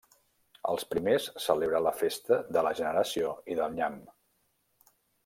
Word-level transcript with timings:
Els 0.71 0.85
primers 0.93 1.27
celebren 1.43 1.85
la 1.87 1.93
festa 1.99 2.39
de 2.57 2.63
la 2.69 2.71
generació 2.79 3.31
i 3.55 3.59
del 3.61 3.77
nyam. 3.81 3.99